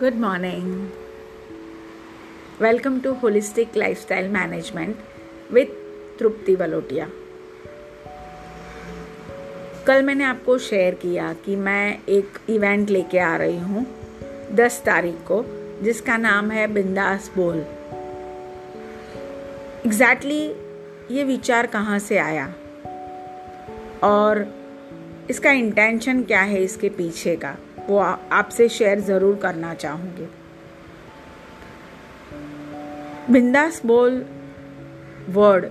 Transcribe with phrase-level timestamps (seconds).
[0.00, 0.90] Good morning.
[2.60, 4.96] Welcome to Holistic Lifestyle Management
[5.52, 5.68] with
[6.18, 7.08] तृप्ति वलोटिया
[9.86, 13.86] कल मैंने आपको शेयर किया कि मैं एक इवेंट लेके आ रही हूँ,
[14.52, 15.44] दस तारीख को,
[15.82, 17.58] जिसका नाम है बिंदास बोल।
[19.86, 22.54] एग्जैक्टली exactly ये विचार कहाँ से आया?
[24.02, 24.54] और
[25.30, 27.56] इसका इंटेंशन क्या है इसके पीछे का?
[27.88, 30.28] वो आपसे शेयर ज़रूर करना चाहूँगी।
[33.30, 34.24] बिंदास बोल
[35.30, 35.66] वर्ड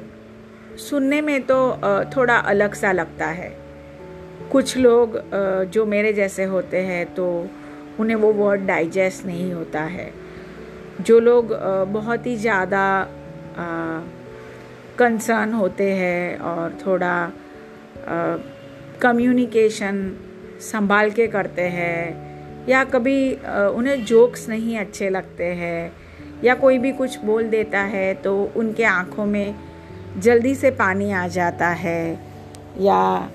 [0.80, 1.58] सुनने में तो
[2.16, 3.52] थोड़ा अलग सा लगता है।
[4.52, 5.20] कुछ लोग
[5.74, 7.26] जो मेरे जैसे होते हैं तो
[8.00, 10.12] उन्हें वो वर्ड डाइजेस्ट नहीं होता है।
[11.02, 11.54] जो लोग
[11.90, 12.86] बहुत ही ज़्यादा
[15.00, 17.32] कंसर्न होते हैं और थोड़ा
[19.02, 19.96] कम्युनिकेशन
[20.64, 23.34] संभाल के करते हैं, या कभी
[23.76, 25.92] उन्हें जोक्स नहीं अच्छे लगते हैं,
[26.44, 29.56] या कोई भी कुछ बोल देता है तो उनके आँखों में
[30.18, 32.20] जल्दी से पानी आ जाता है,
[32.80, 33.30] या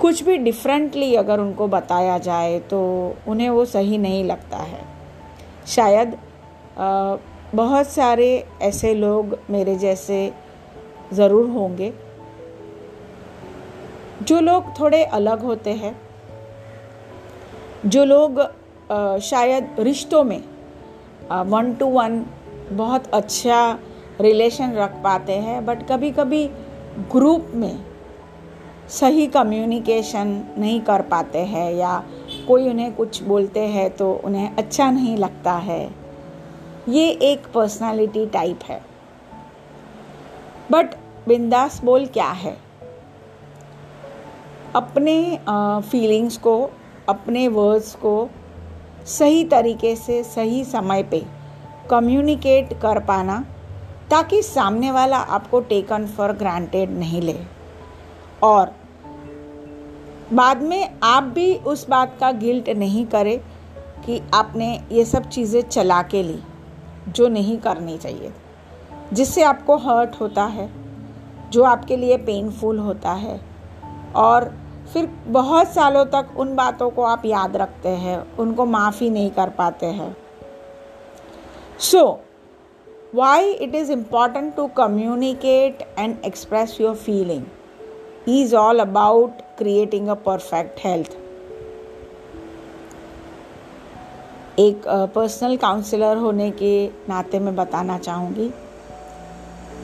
[0.00, 2.80] कुछ भी डिफरेंटली अगर उनको बताया जाए तो
[3.28, 4.80] उन्हें वो सही नहीं लगता है।
[5.66, 6.16] शायद
[7.54, 8.26] बहुत सारे
[8.62, 10.18] ऐसे लोग मेरे जैसे
[11.12, 11.92] ज़रूर होंगे।
[14.22, 15.96] जो लोग थोड़े अलग होते हैं,
[17.86, 18.40] जो लोग
[19.22, 20.42] शायद रिश्तों में
[21.30, 22.24] वन टू वन
[22.72, 23.78] बहुत अच्छा
[24.20, 26.46] रिलेशन रख पाते हैं बट कभी कभी
[27.12, 27.84] ग्रुप में
[28.90, 30.28] सही कम्युनिकेशन
[30.58, 32.02] नहीं कर पाते हैं या
[32.48, 35.94] कोई उन्हें कुछ बोलते हैं तो उन्हें अच्छा नहीं लगता है।
[36.88, 38.80] ये एक पर्सनालिटी टाइप है।
[40.72, 40.94] बट
[41.28, 42.56] बिंदास बोल क्या है?
[44.74, 45.38] अपने
[45.90, 46.70] फीलिंग्स को,
[47.08, 48.30] अपने वर्ड्स को
[49.06, 51.22] सही तरीके से, सही समय पे
[51.90, 53.44] कम्युनिकेट कर पाना
[54.10, 57.38] ताकि सामने वाला आपको टेकन फॉर ग्रांटेड नहीं ले।
[58.42, 58.72] और
[60.32, 63.38] बाद में आप भी उस बात का गिल्ट नहीं करें
[64.06, 66.38] कि आपने ये सब चीज़ें चला के ली
[67.08, 68.32] जो नहीं करनी चाहिए।
[69.12, 70.70] जिससे आपको हर्ट होता है,
[71.50, 73.40] जो आपके लिए पेनफुल होता है
[74.16, 74.52] और
[74.94, 79.50] फिर बहुत सालों तक उन बातों को आप याद रखते हैं, उनको माफ़ी नहीं कर
[79.50, 80.16] पाते हैं।
[81.80, 82.02] So
[83.14, 87.44] why it is important to communicate and express your feeling
[88.28, 91.16] is all about creating a perfect health
[94.58, 94.82] एक
[95.14, 98.50] पर्सनल काउंसलर होने के नाते मैं बताना चाहूँगी।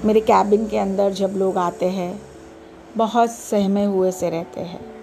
[0.05, 2.21] मेरे कैबिन के अंदर जब लोग आते हैं,
[2.97, 5.00] बहुत सहमे हुए से रहते हैं।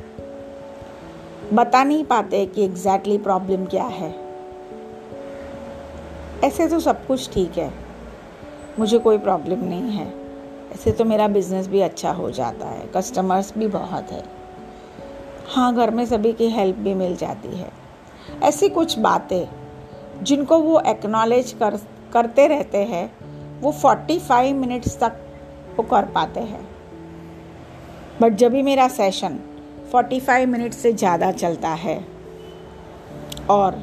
[1.53, 4.15] बता नहीं पाते कि एग्जैक्टली exactly प्रॉब्लम क्या है।
[6.43, 7.73] ऐसे तो सब कुछ ठीक है।
[8.79, 10.13] मुझे कोई प्रॉब्लम नहीं है।
[10.73, 14.23] ऐसे तो मेरा बिज़नेस भी अच्छा हो जाता है। कस्टमर्स भी बहुत है।
[15.47, 17.71] हाँ घर में सभी की हेल्प भी मिल जाती है।
[18.43, 19.47] ऐसी कुछ बातें
[20.23, 21.79] जिनको वो एक्नॉलेज कर,
[22.13, 23.13] करते रहते हैं,
[23.61, 25.13] वो 45 मिनट्स तक
[25.77, 26.67] वो कर पाते हैं।
[28.21, 29.39] बट जब भी मेरा सेशन
[29.91, 31.97] 45 मिनट से ज़्यादा चलता है।
[33.49, 33.75] और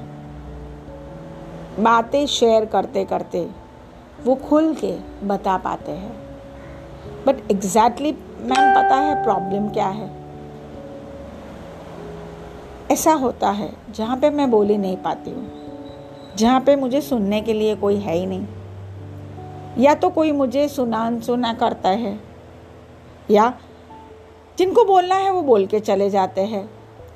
[1.78, 3.47] बातें शेयर करते करते
[4.25, 4.93] वो खुल के
[5.26, 6.12] बता पाते हैं।
[7.26, 10.10] बट एग्जैक्टली मैम पता है प्रॉब्लम क्या है?
[12.93, 17.53] ऐसा होता है, जहाँ पे मैं बोली नहीं पाती हूँ। जहाँ पे मुझे सुनने के
[17.53, 18.47] लिए कोई है ही नहीं।
[19.78, 22.19] या तो कोई मुझे सुना सुना करता है,
[23.31, 23.53] या
[24.59, 26.69] जिनको बोलना है वो बोल के चले जाते हैं।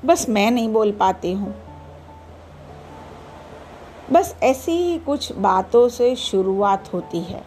[0.04, 1.54] बस मैं नहीं बोल पाती हूँ।
[4.12, 7.42] बस ऐसी ही कुछ बातों से शुरुआत होती है।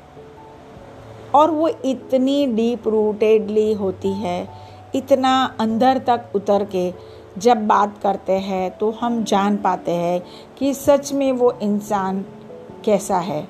[1.36, 4.48] और वो इतनी डीप रूटेडली होती है,
[4.96, 6.94] इतना अंदर तक उतर के
[7.38, 10.22] जब बात करते हैं तो हम जान पाते हैं
[10.58, 12.26] कि सच में वो इंसान
[12.86, 13.48] कैसा है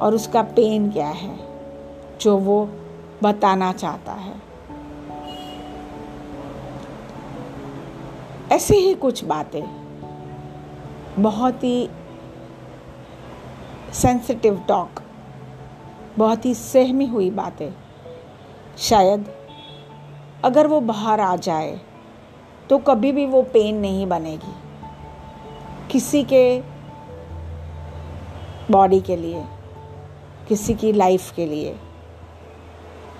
[0.00, 1.38] और उसका पेन क्या है,
[2.20, 2.68] जो वो
[3.22, 4.34] बताना चाहता है।
[8.52, 9.62] ऐसे ही कुछ बातें
[11.18, 11.88] बहुत ही
[13.92, 15.00] सेंसिटिव टॉक
[16.18, 17.70] बहुत ही सहमी हुई बातें।
[18.78, 19.26] शायद
[20.44, 21.80] अगर वो बाहर आ जाए
[22.70, 24.54] तो कभी भी वो पेन नहीं बनेगी
[25.92, 26.60] किसी के
[28.70, 29.44] बॉडी के लिए,
[30.48, 31.76] किसी की लाइफ के लिए।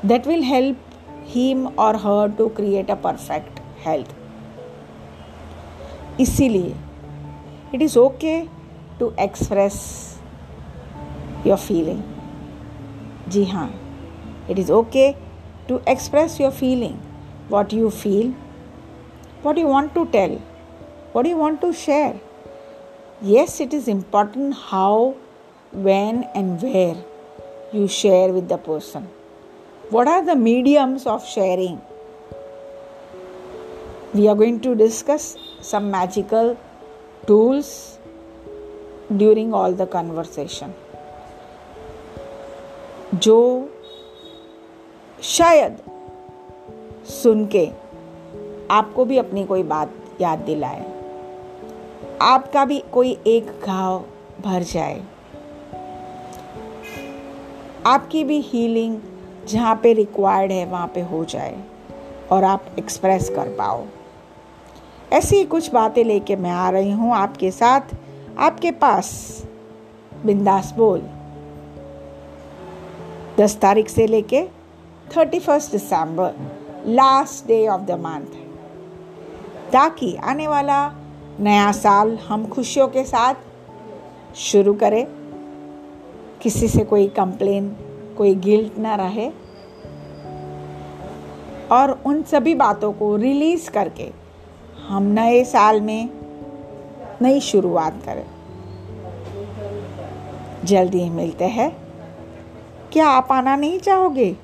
[0.04, 0.78] दैट विल हेल्प
[1.26, 4.14] हिम और her to create a perfect health
[6.19, 6.75] इसीलिए
[7.73, 8.41] it is okay
[8.99, 9.75] to express
[11.47, 12.01] your feeling
[13.31, 13.69] जी हाँ
[14.49, 15.11] it is okay
[15.69, 16.95] to express your feeling
[17.51, 18.33] what you feel
[19.45, 20.39] what you want to tell
[21.15, 22.19] what you want to share
[23.21, 25.13] yes it is important how
[25.73, 26.95] when and where
[27.73, 29.09] you share with the person
[29.89, 31.81] what are the mediums of sharing
[34.13, 36.56] we are going to discuss some magical
[37.26, 37.98] tools
[39.16, 40.74] during all the conversation.
[43.14, 43.38] जो
[45.22, 45.76] शायद
[47.10, 47.66] सुन के
[48.70, 50.84] आपको भी अपनी कोई बात याद दिलाए,
[52.22, 54.04] आपका भी कोई एक घाव
[54.40, 55.02] भर जाए,
[57.86, 59.00] आपकी भी हीलिंग
[59.48, 61.56] जहाँ पे रिक्वायर्ड है वहाँ पे हो जाए
[62.32, 63.84] और आप एक्सप्रेस कर पाओ।
[65.14, 67.80] ऐसी कुछ बातें लेके मैं आ रही हूँ आपके साथ।
[68.38, 69.10] आपके पास,
[70.26, 71.02] बिंदास बोल।
[73.40, 74.42] दस तारीख से लेके
[75.16, 76.32] thirty first December
[76.86, 78.26] last day of the month
[79.72, 80.92] ताकि आने वाला
[81.40, 83.34] नया साल हम खुशियों के साथ
[84.36, 85.06] शुरू करें।
[86.42, 87.76] किसी से कोई कंप्लेन
[88.18, 89.30] कोई गिल्ट ना रहे।
[91.72, 94.23] और उन सभी बातों को रिलीज़ करके
[94.88, 96.08] हम नए साल में
[97.22, 98.26] नई शुरुआत करें।
[100.64, 101.70] जल्दी ही मिलते हैं।
[102.92, 104.36] क्या आप आना नहीं चाहोगे?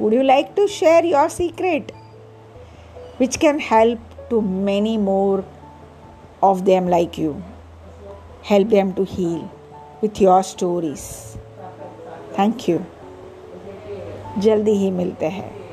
[0.00, 1.92] Would you like to share your secret
[3.20, 5.44] which can help to many more
[6.44, 7.34] of them like you
[8.44, 9.40] help them to heal
[10.02, 11.00] with your stories
[12.38, 12.78] thank you
[14.38, 15.65] जल्दी ही मिलते हैं।